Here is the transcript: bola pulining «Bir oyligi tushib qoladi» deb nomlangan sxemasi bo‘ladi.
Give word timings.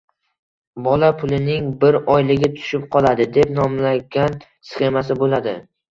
bola 0.85 1.09
pulining 1.17 1.67
«Bir 1.83 1.97
oyligi 2.15 2.49
tushib 2.55 2.87
qoladi» 2.97 3.27
deb 3.37 3.53
nomlangan 3.61 4.39
sxemasi 4.71 5.19
bo‘ladi. 5.21 5.55